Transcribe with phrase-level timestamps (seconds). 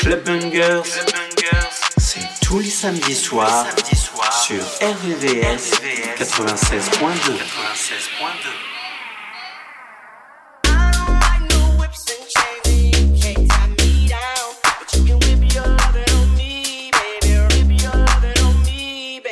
[0.00, 0.82] Club Bungers,
[1.98, 3.66] c'est tous les samedis soirs
[4.30, 5.80] sur RVVS
[6.18, 7.32] 96.2.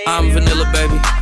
[0.07, 1.22] I'm vanilla, baby.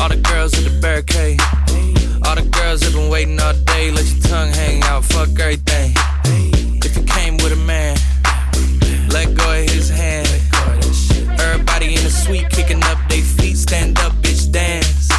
[0.00, 1.38] All the girls in the barricade.
[2.26, 3.90] All the girls have been waiting all day.
[3.90, 5.04] Let your tongue hang out.
[5.04, 5.92] Fuck everything.
[6.82, 7.98] If you came with a man,
[9.10, 10.26] let go of his hand.
[11.38, 13.58] Everybody in the suite kicking up their feet.
[13.58, 15.10] Stand up, bitch, dance.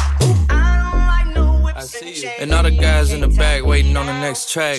[2.40, 4.78] And all the guys in the back waiting on the next track.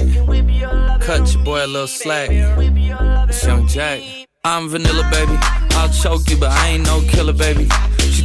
[1.00, 2.30] Cut your boy a little slack.
[2.30, 4.02] It's Young Jack.
[4.44, 5.38] I'm vanilla, baby.
[5.76, 7.70] I'll choke you, but I ain't no killer, baby.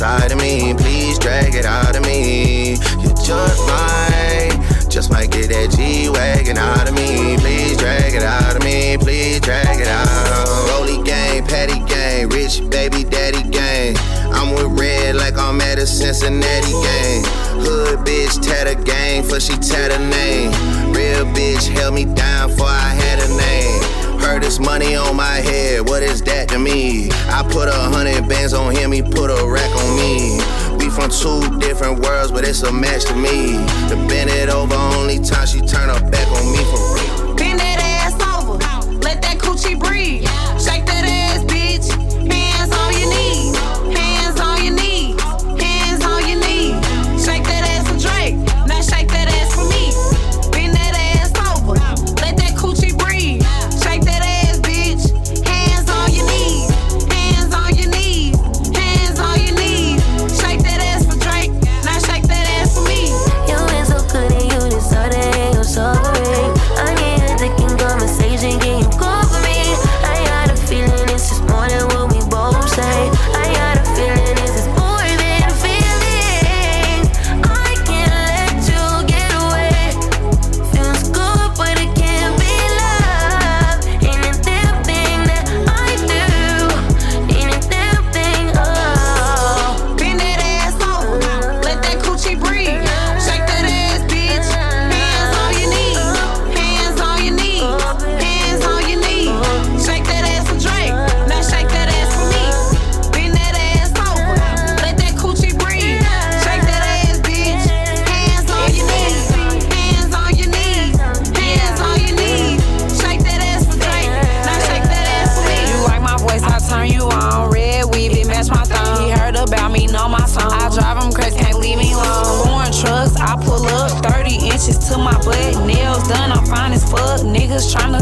[0.00, 0.72] Inside of me.
[0.72, 2.70] Please drag it out of me.
[2.70, 7.36] You just might, just might get that G wagon out of me.
[7.36, 8.96] Please drag it out of me.
[8.96, 10.70] Please drag it out.
[10.70, 13.94] Rolly gang, patty gang, rich baby daddy gang.
[14.32, 17.22] I'm with red like I'm at a Cincinnati game.
[17.60, 20.50] Hood bitch tatter gang for she tat a name.
[20.94, 23.99] Real bitch held me down for I had a name.
[24.20, 27.10] Heard this money on my head, what is that to me?
[27.28, 30.38] I put a hundred bands on him, he put a rack on me.
[30.78, 33.56] We from two different worlds, but it's a match to me.
[33.88, 37.19] The bend it over, only time she turn her back on me for real.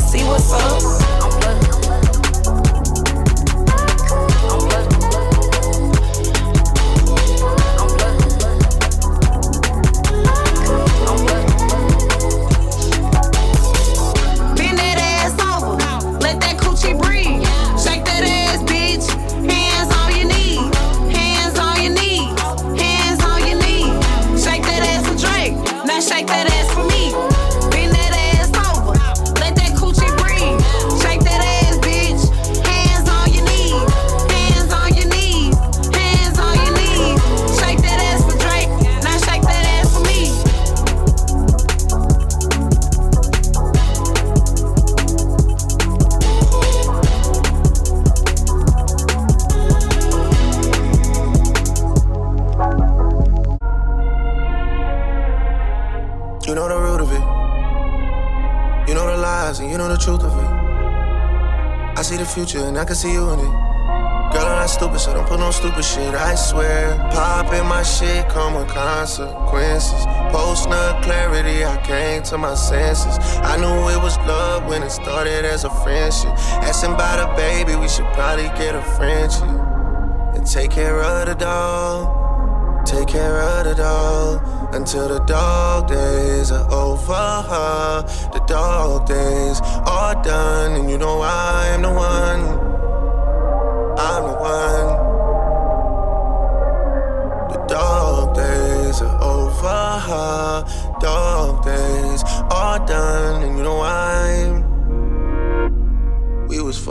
[0.08, 0.87] See what's up.
[62.98, 63.54] See you in it.
[64.32, 66.96] Girl, I'm not stupid, so don't put no stupid shit, I swear.
[67.12, 70.04] Popping my shit come with consequences.
[70.32, 73.16] Post no clarity, I came to my senses.
[73.52, 76.32] I knew it was love when it started as a friendship.
[76.66, 79.44] Asking about a baby, we should probably get a friendship.
[80.34, 82.18] And take care of the dog.
[82.84, 88.02] Take care of the dog until the dog days are over.
[88.32, 90.57] The dog days are done,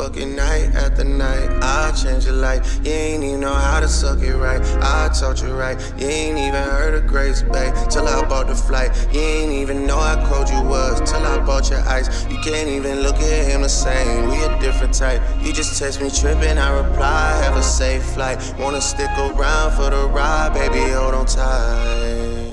[0.07, 1.49] We fucking night after night.
[1.61, 2.79] I change your life.
[2.83, 4.61] You ain't even know how to suck it right.
[4.81, 5.77] I taught you right.
[5.97, 8.91] You ain't even heard of Grace Bay till I bought the flight.
[9.11, 12.07] You ain't even know how cold you was till I bought your ice.
[12.29, 14.29] You can't even look at him the same.
[14.29, 15.21] We a different type.
[15.41, 16.57] You just text me tripping.
[16.57, 18.37] I reply, have a safe flight.
[18.57, 20.91] Wanna stick around for the ride, baby?
[20.91, 22.46] Hold on tight.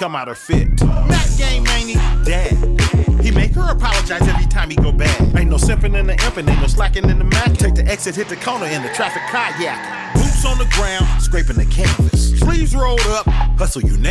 [0.00, 0.82] Come out her fit.
[0.82, 2.00] Mac game ain't?
[2.24, 2.56] Dad.
[3.22, 5.36] He make her apologize every time he go bad.
[5.36, 7.52] Ain't no simping in the imping, ain't no slacking in the Mac.
[7.58, 10.14] Take the exit, hit the corner in the traffic kayak.
[10.14, 12.38] Boots on the ground, scraping the canvas.
[12.38, 13.26] Sleeves rolled up,
[13.58, 14.09] hustle you He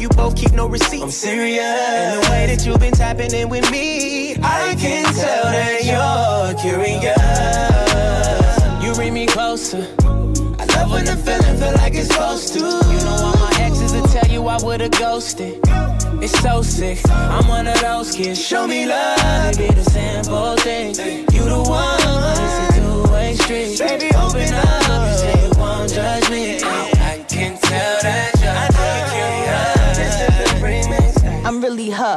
[0.00, 1.02] you both, keep no receipts.
[1.02, 1.60] I'm serious.
[1.62, 6.54] And the way that you've been tapping in with me, I can tell that you're
[6.60, 7.16] curious.
[8.84, 9.86] You bring me closer.
[10.58, 12.60] I love when the feeling feel like it's supposed to.
[12.60, 15.60] You know all my exes will tell you I would've ghosted.
[16.22, 16.98] It's so sick.
[17.10, 18.40] I'm one of those kids.
[18.44, 19.18] Show me love,
[19.52, 20.98] it be the simple things.
[20.98, 23.78] You the one, it's a two-way street.
[23.78, 25.35] Baby, open up.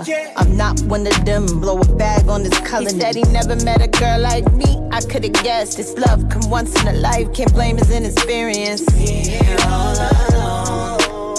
[0.07, 0.33] Her.
[0.35, 1.45] I'm not one of them.
[1.45, 2.89] Blow a bag on this color.
[2.91, 4.77] He said he never met a girl like me.
[4.91, 7.33] I could've guessed this love come once in a life.
[7.33, 8.83] Can't blame his inexperience.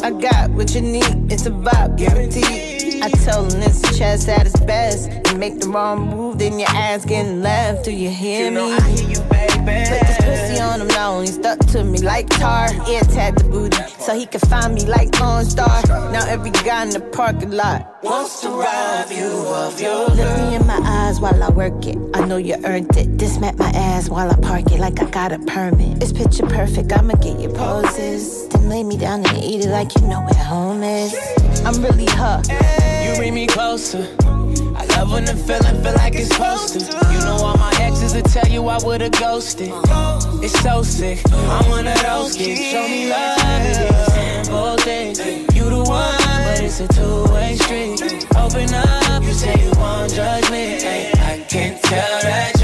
[0.03, 1.33] I got what you need.
[1.33, 2.90] It's a vibe guaranteed.
[3.03, 5.11] I told him this chest at its best.
[5.31, 7.85] You make the wrong move, then your ass getting left.
[7.85, 8.73] Do you hear me?
[8.73, 9.89] I hear you, baby.
[9.89, 12.69] Put this pussy on him now, he stuck to me like tar.
[12.89, 15.83] Ear tag the booty, so he can find me like Lone Star.
[16.13, 20.55] Now every guy in the parking lot Wants to rob you of your Look me
[20.57, 21.99] in my eyes while I work it.
[22.15, 23.19] I know you earned it.
[23.19, 26.03] Dismat my ass while I park it like I got a permit.
[26.03, 28.49] It's picture perfect, I'ma get your poses.
[28.49, 31.15] Then lay me down and eat it like you know where home is.
[31.65, 32.90] I'm really her.
[33.03, 34.07] You bring me closer.
[34.77, 36.81] I love when the feeling feel like it's supposed to.
[37.13, 39.73] You know all my exes will tell you I would've ghosted.
[40.43, 41.21] It's so sick.
[41.33, 42.61] I'm one of those kids.
[42.61, 43.39] Show me love,
[44.13, 45.19] simple things.
[45.55, 48.27] You the one, but it's a two-way street.
[48.37, 50.77] Open up, you say you won't judge me.
[50.77, 52.60] I can't tell that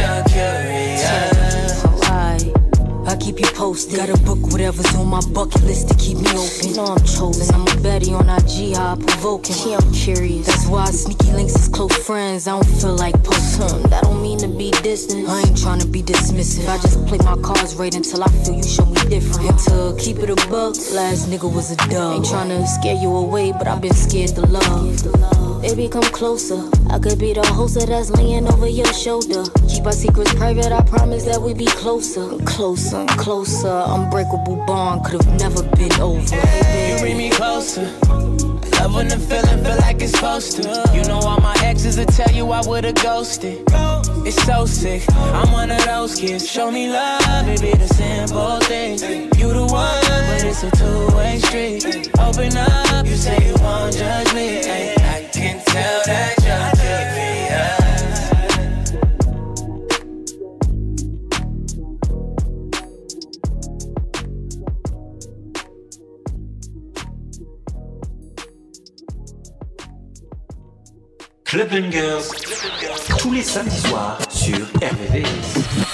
[3.17, 3.97] I keep you posted.
[3.97, 6.77] Gotta book whatever's on my bucket list to keep me open.
[6.77, 7.55] know I'm chosen.
[7.55, 9.57] I'm a Betty on IG, how I provoking.
[9.65, 10.47] Yeah, I'm curious.
[10.47, 12.47] That's why sneaky links is close friends.
[12.47, 13.81] I don't feel like posting.
[13.81, 15.31] Hmm, that don't mean to be distant.
[15.31, 16.69] I ain't trying to be dismissive.
[16.69, 19.59] I just play my cards right until I feel you show me different.
[19.61, 22.17] To keep it a buck, last nigga was a dub.
[22.17, 25.46] Ain't trying to scare you away, but I've been scared to love.
[25.63, 26.63] Baby, come closer.
[26.91, 29.45] I could be the host that's laying over your shoulder.
[29.69, 32.37] Keep our secrets private, I promise that we be closer.
[32.45, 33.69] Closer, closer.
[33.87, 36.21] Unbreakable bond could've never been over.
[36.37, 37.01] Hey, You baby.
[37.03, 37.83] bring me closer.
[38.81, 40.63] Love when the feeling feel like it's supposed to.
[40.95, 43.63] You know all my exes will tell you I would've ghosted.
[44.27, 45.03] It's so sick.
[45.13, 46.49] I'm one of those kids.
[46.49, 49.03] Show me love, be the simple things.
[49.39, 52.11] You the one, but it's a two-way street.
[52.19, 54.63] Open up, you say you won't judge me.
[55.77, 56.37] Tell that
[73.19, 75.86] tous les samedis soirs sur RVVS.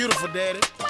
[0.00, 0.89] Beautiful, daddy.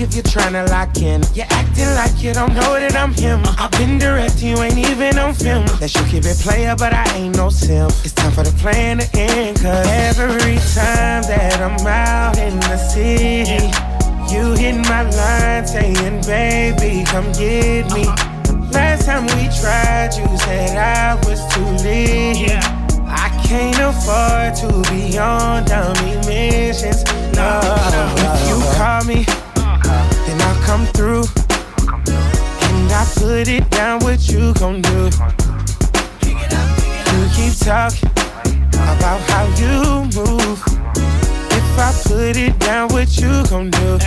[0.00, 1.22] If you're tryna lock in.
[1.34, 3.42] You're acting like you don't know that I'm him.
[3.44, 5.66] Uh, I've been direct, you ain't even on film.
[5.78, 7.88] That you keep it player, but I ain't no sim.
[8.04, 9.60] It's time for the plan to end.
[9.60, 13.68] Cause every time that I'm out in the city,
[14.32, 18.06] you hit my line saying, baby, come get me.
[18.72, 22.56] Last time we tried, you said I was too late.
[23.06, 27.04] I can't afford to be on dummy missions.
[27.34, 27.60] No,
[28.16, 29.26] if you call me,
[30.70, 31.24] come through.
[32.66, 35.10] And I put it down, what you gon' do?
[37.10, 38.08] You keep talking
[38.94, 40.62] about how you move.
[41.58, 43.98] If I put it down, what you gon' do?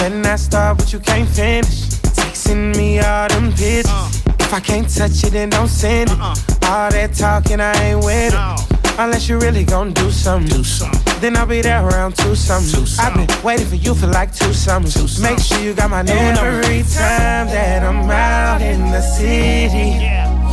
[0.00, 2.00] When I start, but you can't finish.
[2.16, 4.22] Texting me all them pictures.
[4.40, 6.18] If I can't touch it, then don't send it.
[6.18, 6.72] Uh-uh.
[6.72, 8.98] All that talking, I ain't with it.
[8.98, 10.48] Unless you really gon' do something.
[10.48, 11.09] Do something.
[11.20, 12.98] Then I'll be there around two summers.
[12.98, 15.20] I've been waiting for you for like two summers.
[15.20, 16.60] Make sure you got my new number.
[16.62, 20.00] Every time that I'm out in the city,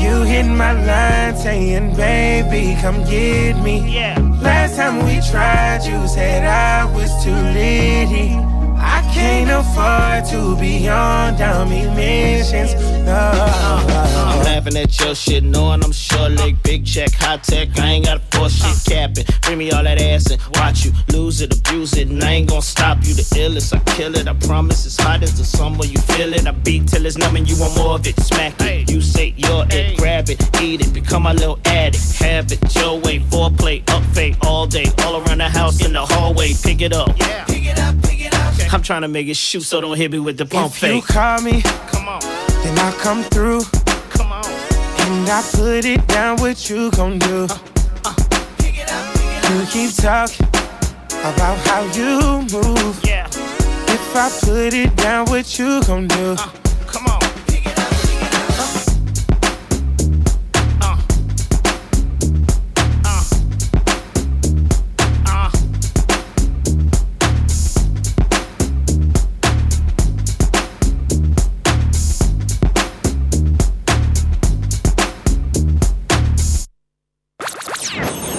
[0.04, 3.98] you hit my line saying, baby, come get me.
[4.42, 8.57] Last time we tried, you said I was too litty.
[9.18, 12.76] I can't afford to be on dummy missions.
[13.04, 13.14] No.
[13.16, 17.70] I'm laughing at your shit, knowing I'm sure like big check, high tech.
[17.80, 19.26] I ain't got a force shit capping.
[19.42, 22.50] Bring me all that ass and watch you lose it, abuse it, and I ain't
[22.50, 23.16] gonna stop you.
[23.16, 24.28] The illest, I kill it.
[24.28, 25.86] I promise it's hot as the summer.
[25.86, 26.46] You feel it.
[26.46, 28.20] I beat till it's numb and you want more of it.
[28.20, 28.92] Smack it.
[28.92, 32.20] You say you're it, grab it, eat it, become my little addict.
[32.20, 36.06] Have it your way, foreplay, up fade all day, all around the house in the
[36.06, 36.54] hallway.
[36.62, 37.18] Pick it up.
[37.18, 37.46] Yeah.
[37.46, 38.07] Pick it up, pick it up.
[38.74, 41.02] I'm trying to make it shoot, so don't hit me with the pump If you
[41.02, 42.20] call me, Come on.
[42.64, 43.62] then I'll come through.
[44.10, 44.46] Come on.
[44.46, 47.48] And I put it down, what you gon' do?
[47.50, 47.58] Uh,
[48.06, 50.48] uh, you keep talking
[51.24, 53.00] about how you move.
[53.06, 53.26] Yeah.
[53.28, 56.36] If I put it down, what you gon' do?
[56.36, 56.52] Come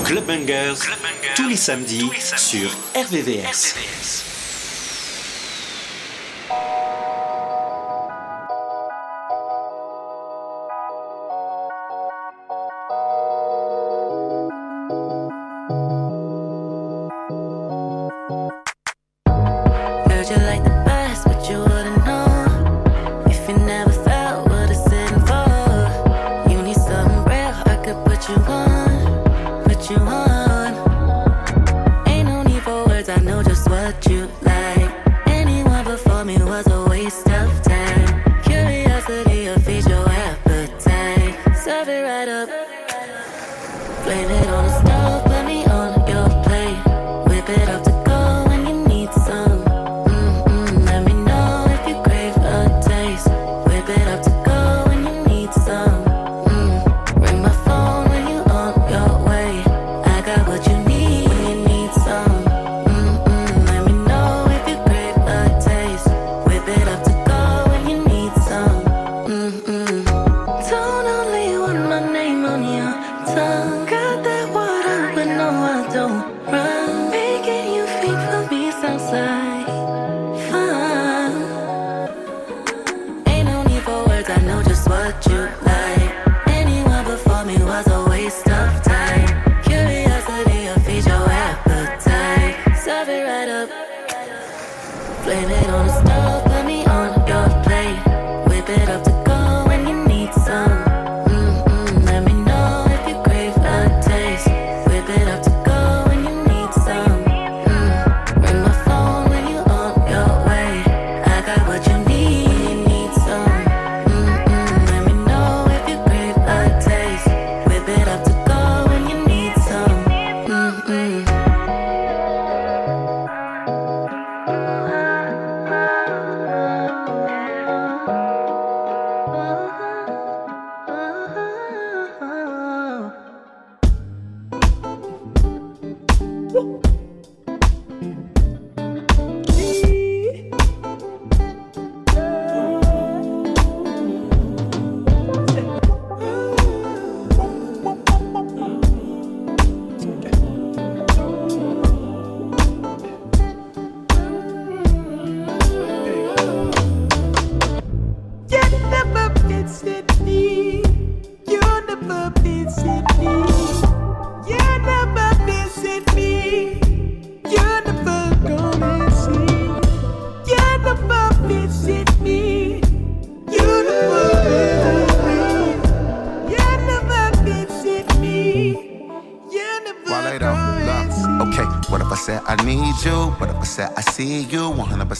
[0.08, 0.88] Clubbangers,
[1.36, 3.74] tous les samedis, sur RVVS.
[3.74, 4.37] RVVS.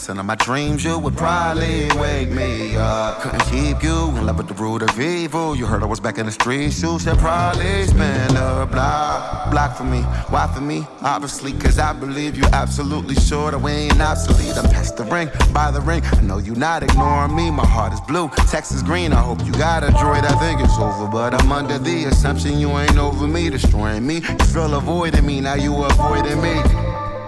[0.09, 3.21] 100% of my dreams, you would probably wake me up.
[3.21, 5.55] Couldn't keep you in love with the root of evil.
[5.55, 9.51] You heard I was back in the streets, you should probably spin a block.
[9.51, 10.87] Block for me, why for me?
[11.01, 14.57] Obviously, cause I believe you absolutely sure that we ain't obsolete.
[14.57, 16.01] I'm past the ring, by the ring.
[16.03, 17.51] I know you not ignoring me.
[17.51, 19.13] My heart is blue, text is green.
[19.13, 20.23] I hope you got a droid.
[20.23, 24.15] I think it's over, but I'm under the assumption you ain't over me, destroying me.
[24.15, 26.55] You feel avoiding me, now you avoiding me.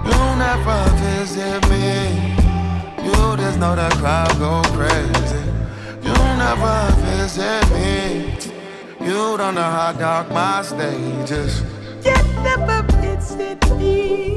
[0.04, 2.41] You never visit me.
[3.04, 5.44] You just know the crowd go crazy.
[6.04, 8.36] You never visit me.
[9.06, 11.62] You don't know how dark my stage is.
[12.06, 14.36] You never visit me.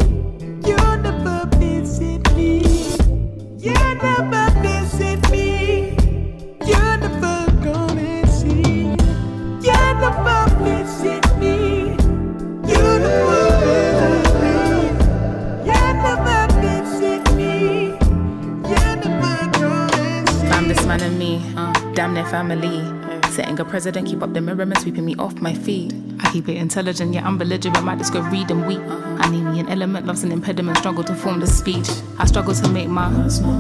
[22.25, 23.31] Near family.
[23.31, 25.93] Setting a president, keep up the mirror and sweeping me off my feet.
[26.21, 28.81] I keep it intelligent, yeah, I'm belligerent, might just go read and weep.
[28.81, 31.89] I need me an element, love's an impediment, struggle to form the speech.
[32.19, 33.11] I struggle to make my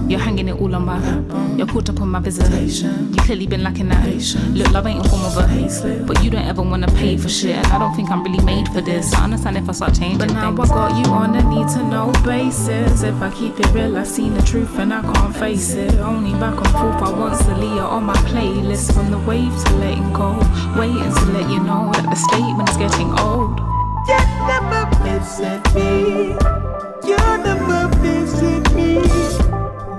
[0.08, 3.12] You're hanging it all on my You're caught up on my visitation.
[3.12, 4.06] You clearly been lacking that.
[4.54, 7.56] Look, love ain't a form of a but you don't ever wanna pay for shit.
[7.56, 9.12] And I don't think I'm really made for this.
[9.14, 10.18] I understand if I start changing.
[10.18, 13.02] But now I got you on a need to know basis.
[13.02, 15.94] If I keep it real, I've seen the truth and I can't face it.
[15.94, 18.92] Only back and forth, I want Celia on my playlist.
[18.94, 20.38] From the wave to letting go.
[20.76, 23.58] Waiting to let you know that the statement is getting old.
[24.06, 26.63] You never visit me.
[27.06, 28.94] You never visit me.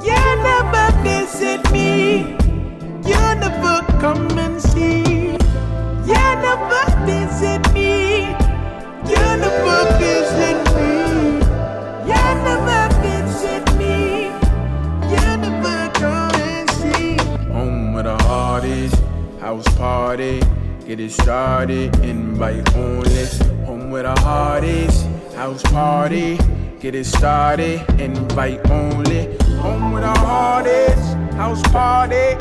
[0.08, 2.36] You never visit me.
[3.06, 5.34] You never come and see.
[6.10, 8.22] You never visit me.
[9.12, 11.38] You never visit me.
[12.10, 14.26] You never visit me.
[15.12, 17.18] You never come and see.
[17.54, 18.96] Home with the hardest,
[19.40, 20.42] house party.
[20.88, 23.26] Get it started, invite only.
[23.66, 26.40] Home with the hardest, house party.
[26.86, 29.36] Get it started, invite only.
[29.58, 32.38] Home with the hardest, house party.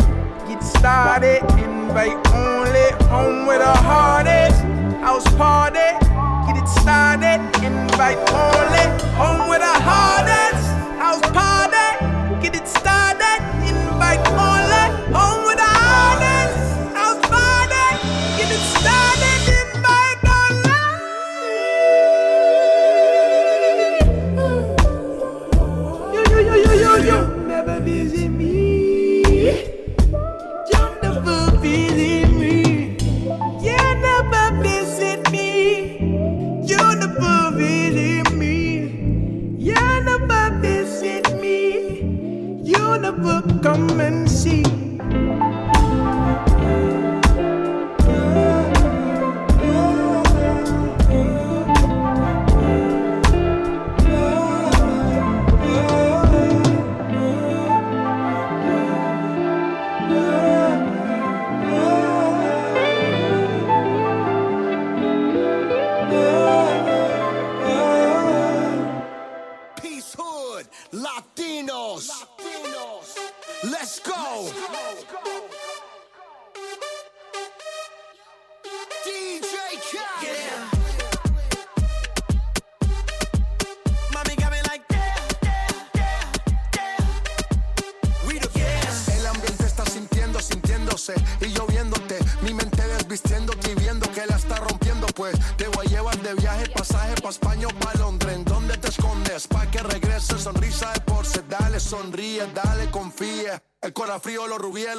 [0.47, 2.91] Get started, invite only.
[3.09, 4.61] Home with the hardest,
[5.01, 5.79] house party.
[6.47, 8.85] Get it started, invite only.
[9.17, 10.54] Home with hardest, house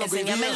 [0.05, 0.47] Enséñame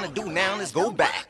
[0.00, 1.29] We gonna do now is go back.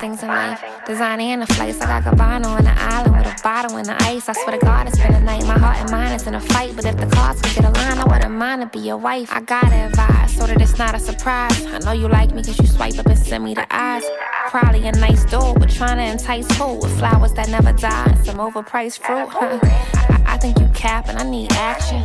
[0.00, 0.64] things in life.
[0.86, 1.80] Design and the flights.
[1.80, 4.28] I got Gabbana on the island with a bottle in the ice.
[4.28, 5.44] I swear to God, it's been a night.
[5.44, 6.74] My heart and mind is in a fight.
[6.74, 9.30] But if the cards could get aligned, I wouldn't mind to be your wife.
[9.30, 11.64] I gotta advise so that it's not a surprise.
[11.66, 14.02] I know you like me cause you swipe up and send me the eyes.
[14.48, 16.74] Probably a nice dude, but trying to entice who?
[16.74, 19.28] With flowers that never die and some overpriced fruit.
[19.34, 22.02] I, I think you capping, I need action.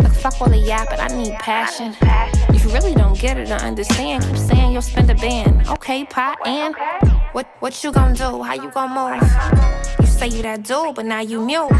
[0.00, 1.96] Look, fuck all the yapping, I need passion.
[2.54, 5.66] If you really don't get it or understand, keep saying you'll spend a band.
[5.68, 6.74] Okay, pot and
[7.32, 8.42] what what you gonna do?
[8.42, 9.22] How you gonna move?
[10.00, 11.70] You say you that dude, but now you mute.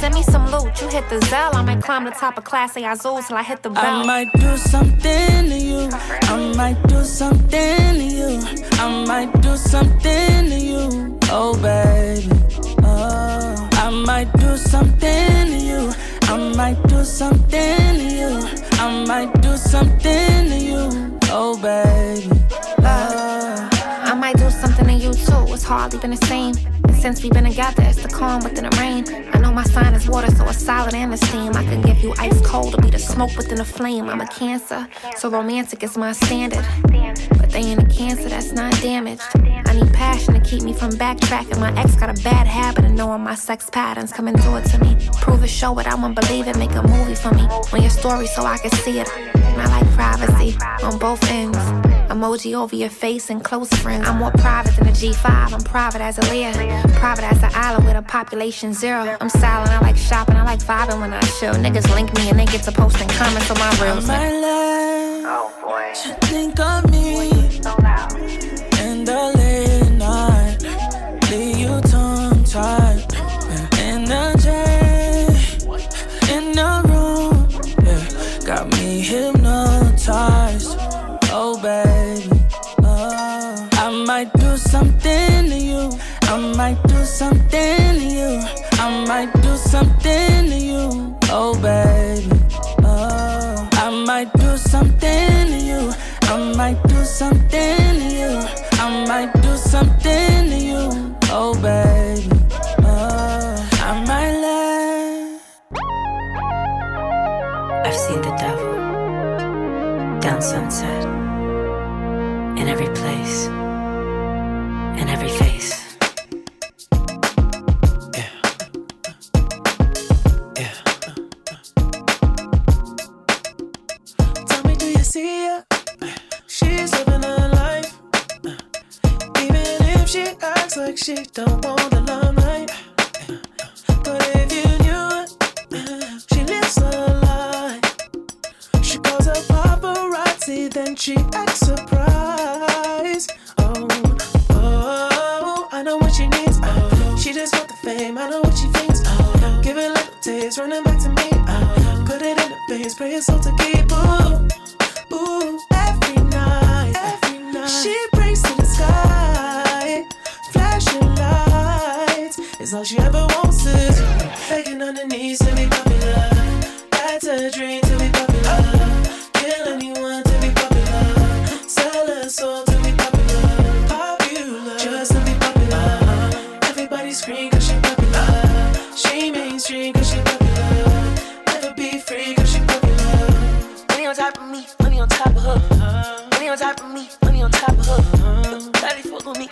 [0.00, 0.80] Send me some loot.
[0.80, 3.62] You hit the Zelle, I might climb the top of Clase Azul till I hit
[3.62, 3.84] the bell.
[3.84, 5.88] I might do something to you.
[6.22, 8.40] I might do something to you.
[8.72, 11.18] I might do something to you.
[11.30, 12.28] Oh, baby.
[12.82, 15.92] Oh, I might do something to you.
[16.22, 18.30] I might do something to you.
[18.72, 21.18] I might do something to you.
[21.30, 22.30] Oh, baby.
[22.84, 23.21] Oh.
[24.32, 25.52] I do something to you too.
[25.52, 26.54] It's hardly been the same.
[26.88, 29.04] And since we've been together, it's the calm within the rain.
[29.34, 31.54] I know my sign is water, so it's solid and the steam.
[31.54, 34.08] I can give you ice cold to be the smoke within the flame.
[34.08, 36.64] I'm a cancer, so romantic is my standard.
[37.36, 39.22] But they ain't a cancer that's not damaged.
[39.34, 41.60] I need passion to keep me from backtracking.
[41.60, 44.14] My ex got a bad habit of knowing my sex patterns.
[44.14, 44.96] Come and do it to me.
[45.20, 46.56] Prove it, show it, I won't believe it.
[46.56, 47.42] Make a movie for me.
[47.74, 49.08] On your story so I can see it.
[49.14, 51.58] And I like privacy on both ends.
[52.12, 54.06] Emoji over your face and close friends.
[54.06, 55.54] I'm more private than a G5.
[55.54, 56.52] I'm private as a Leah.
[56.96, 59.16] Private as an island with a population zero.
[59.18, 61.54] I'm silent, I like shopping, I like vibing when I chill.
[61.54, 64.06] Niggas link me and they get to posting comments on my reels.
[64.06, 67.02] My life should think of me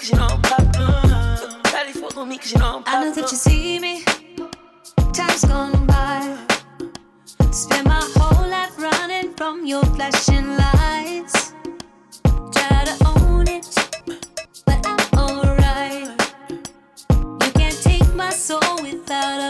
[0.01, 1.63] cause you know I'm poppin'.
[1.65, 3.01] Probably fuck with me cause you know I'm poppin'.
[3.01, 4.03] I know that you see me.
[5.13, 6.39] Time's gone by.
[7.51, 11.53] Spend my whole life running from your flashing lights.
[12.25, 13.67] Try to own it,
[14.65, 16.09] but I'm alright.
[17.11, 19.50] You can't take my soul without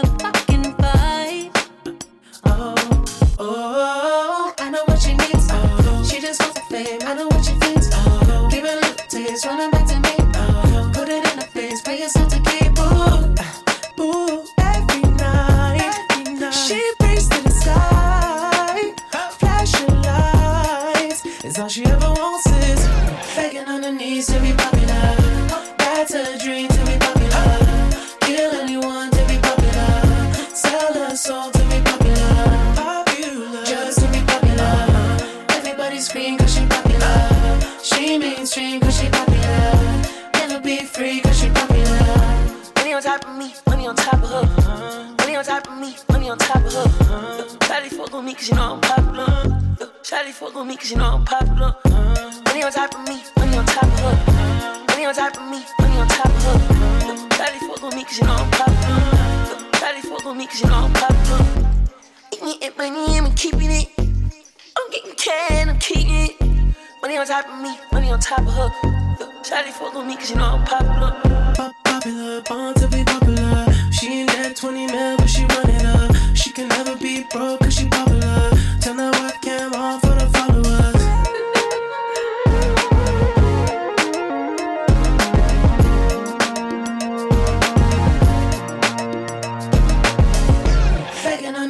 [21.71, 22.00] she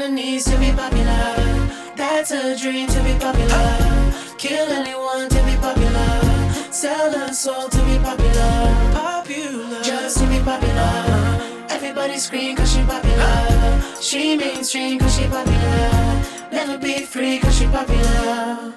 [0.10, 1.70] Needs to be popular.
[1.96, 4.12] That's a dream to be popular.
[4.38, 6.52] Kill anyone to be popular.
[6.72, 8.94] Sell a soul to be popular.
[8.94, 9.82] Popular.
[9.84, 11.66] Just to be popular.
[11.70, 13.82] Everybody scream cause she popular.
[14.02, 16.24] She mainstream cause she popular.
[16.52, 18.74] Never be free cause she popular.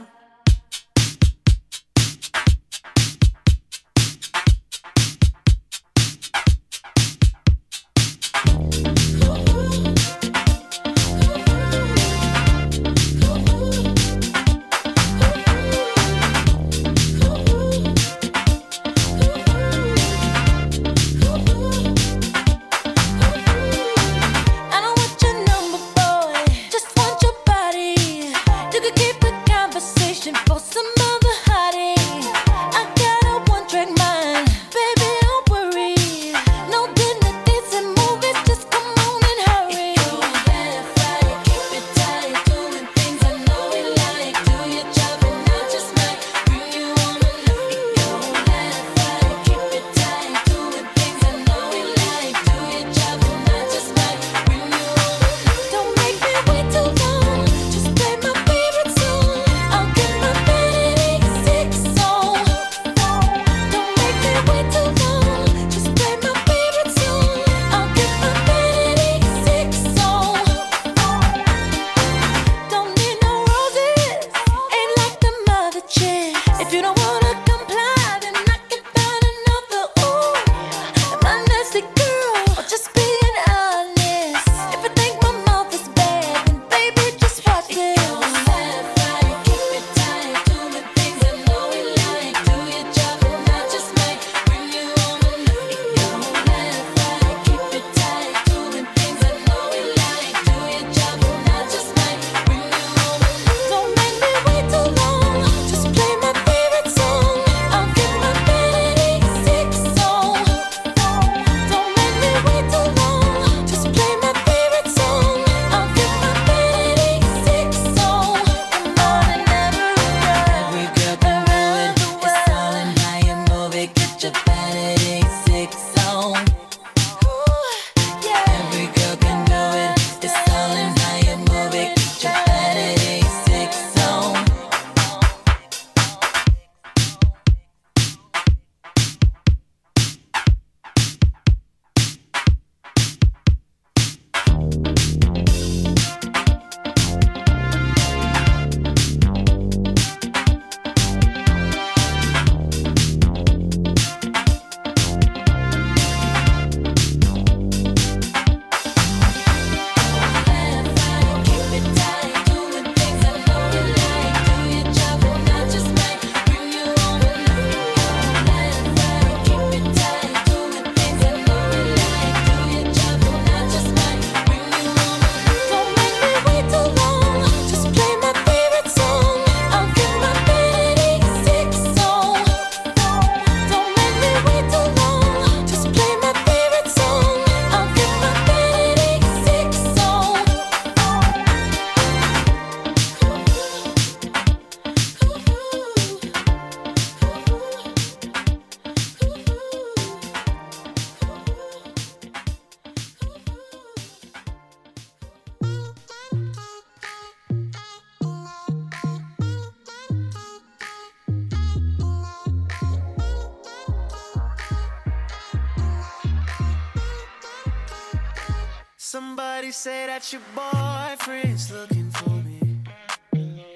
[219.14, 222.82] Somebody say that your boyfriend's looking for me.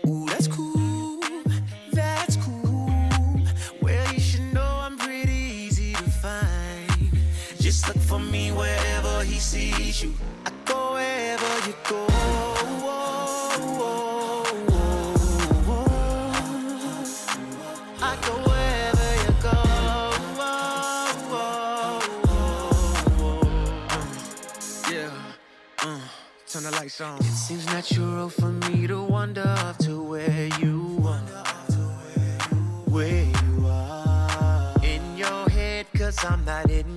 [0.08, 1.20] Ooh, that's cool.
[1.92, 2.90] That's cool.
[3.80, 6.90] Well, you should know I'm pretty easy to find.
[7.60, 10.12] Just look for me wherever he sees you.
[10.44, 12.57] I go wherever you go.
[27.78, 31.20] Natural for me to wander up to where you are.
[32.90, 34.74] Where you are.
[34.82, 36.87] In your head, cause I'm not in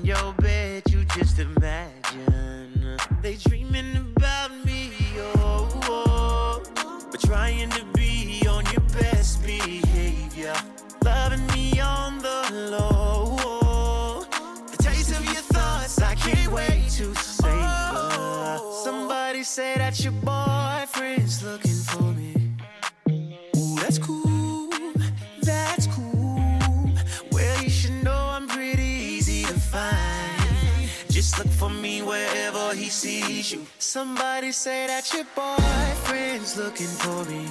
[34.52, 37.48] Say that your boyfriend's looking for me.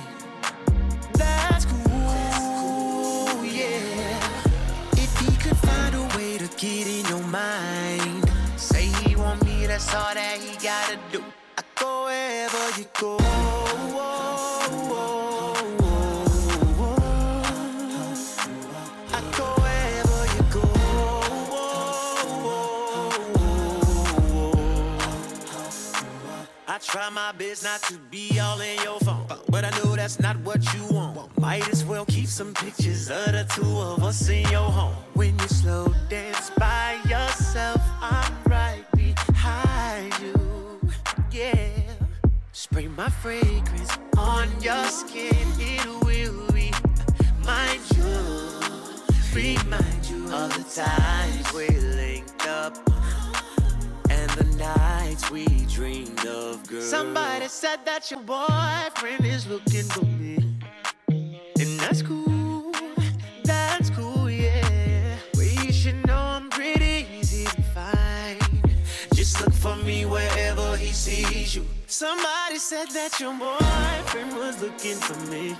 [26.91, 30.36] Try my best not to be all in your phone, but I know that's not
[30.38, 31.38] what you want.
[31.38, 34.97] Might as well keep some pictures of the two of us in your home.
[35.14, 40.80] When you slow dance by yourself, I'm right behind you.
[41.30, 41.55] Yeah,
[42.51, 45.47] spray my fragrance on your skin.
[45.61, 48.11] It will remind you,
[49.32, 53.00] remind you of the times we linked up
[54.61, 56.83] nights we dreamed of, girl.
[56.83, 60.37] Somebody said that your boyfriend is looking for me.
[61.09, 62.73] And that's cool,
[63.45, 65.17] that's cool, yeah.
[65.35, 68.39] Well, you should know I'm pretty easy to find.
[69.15, 71.65] Just look for me wherever he sees you.
[71.87, 75.57] Somebody said that your boyfriend was looking for me.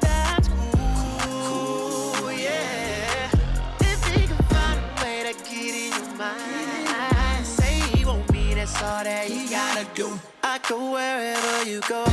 [0.00, 3.30] That's cool, yeah.
[3.80, 6.93] If he can find a way to get in your mind,
[8.64, 10.18] that's all that you gotta do.
[10.42, 12.04] I go wherever you go.